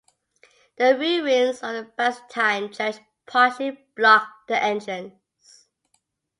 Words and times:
The 0.77 0.97
ruins 0.97 1.59
of 1.61 1.75
a 1.75 1.83
Byzantine 1.83 2.73
church 2.73 2.95
partly 3.27 3.77
block 3.95 4.27
the 4.47 4.57
entrance. 4.59 5.67